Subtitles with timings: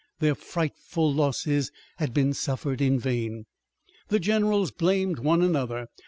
[0.17, 3.45] Their frightful losses had been suffered in vain.
[4.07, 5.89] The generals blamed one another.